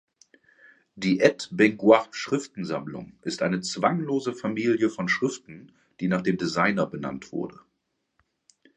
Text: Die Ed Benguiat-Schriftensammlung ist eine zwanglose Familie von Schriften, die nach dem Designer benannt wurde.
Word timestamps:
Die 0.95 1.19
Ed 1.19 1.47
Benguiat-Schriftensammlung 1.51 3.19
ist 3.21 3.43
eine 3.43 3.61
zwanglose 3.61 4.33
Familie 4.33 4.89
von 4.89 5.07
Schriften, 5.07 5.73
die 5.99 6.07
nach 6.07 6.21
dem 6.23 6.39
Designer 6.39 6.87
benannt 6.87 7.31
wurde. 7.31 7.59